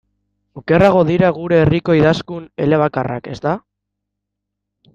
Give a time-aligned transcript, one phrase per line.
[0.61, 3.55] Okerrago dira gure herriko idazkun elebakarrak, ezta?